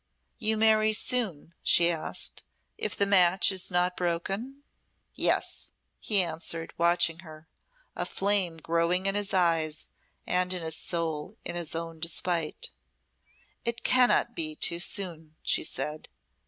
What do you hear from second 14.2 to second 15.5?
be too soon,"